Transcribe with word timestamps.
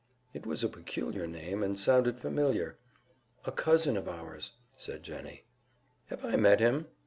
It 0.33 0.47
was 0.47 0.63
a 0.63 0.67
peculiar 0.67 1.27
name, 1.27 1.61
and 1.61 1.77
sounded 1.79 2.17
familiar. 2.19 2.75
"A 3.45 3.51
cousin 3.51 3.95
of 3.95 4.07
ours," 4.09 4.53
said 4.75 5.03
Jennie. 5.03 5.43
"Have 6.07 6.25
I 6.25 6.37
met 6.37 6.59
him?" 6.59 6.87